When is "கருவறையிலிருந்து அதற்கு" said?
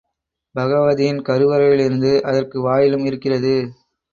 1.21-2.61